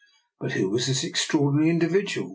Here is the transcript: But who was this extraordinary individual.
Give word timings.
But 0.39 0.53
who 0.53 0.71
was 0.71 0.87
this 0.87 1.03
extraordinary 1.03 1.69
individual. 1.69 2.29